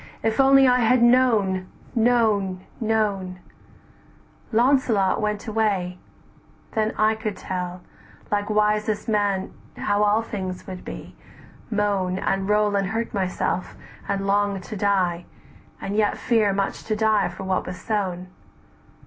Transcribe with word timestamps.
if 0.23 0.39
only 0.39 0.67
I 0.67 0.79
had 0.79 1.03
known, 1.03 1.67
known, 1.93 2.65
known;' 2.79 3.37
Launcelot 4.51 5.21
went 5.21 5.45
away, 5.47 5.99
then 6.71 6.91
I 6.97 7.13
could 7.13 7.37
tell, 7.37 7.81
"Like 8.31 8.49
wisest 8.49 9.07
man 9.07 9.53
how 9.77 10.01
all 10.01 10.23
things 10.23 10.65
would 10.65 10.83
be, 10.83 11.15
moan, 11.69 12.17
And 12.17 12.49
roll 12.49 12.75
and 12.75 12.87
hurt 12.87 13.13
myself, 13.13 13.75
and 14.07 14.25
long 14.25 14.59
to 14.61 14.75
die, 14.75 15.25
And 15.79 15.95
yet 15.95 16.17
fear 16.17 16.51
much 16.51 16.83
to 16.85 16.95
die 16.95 17.29
for 17.29 17.43
what 17.43 17.67
was 17.67 17.79
sown. 17.79 18.29